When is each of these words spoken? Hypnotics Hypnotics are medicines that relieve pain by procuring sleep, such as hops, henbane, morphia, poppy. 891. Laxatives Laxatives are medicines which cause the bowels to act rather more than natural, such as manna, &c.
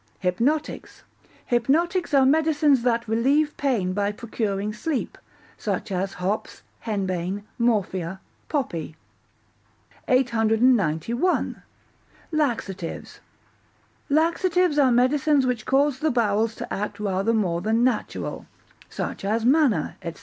Hypnotics 0.21 1.03
Hypnotics 1.45 2.11
are 2.11 2.25
medicines 2.25 2.81
that 2.81 3.07
relieve 3.07 3.55
pain 3.55 3.93
by 3.93 4.11
procuring 4.11 4.73
sleep, 4.73 5.15
such 5.59 5.91
as 5.91 6.13
hops, 6.13 6.63
henbane, 6.87 7.43
morphia, 7.59 8.19
poppy. 8.49 8.95
891. 10.07 11.61
Laxatives 12.31 13.19
Laxatives 14.09 14.79
are 14.79 14.91
medicines 14.91 15.45
which 15.45 15.67
cause 15.67 15.99
the 15.99 16.09
bowels 16.09 16.55
to 16.55 16.73
act 16.73 16.99
rather 16.99 17.31
more 17.35 17.61
than 17.61 17.83
natural, 17.83 18.47
such 18.89 19.23
as 19.23 19.45
manna, 19.45 19.97
&c. 20.03 20.13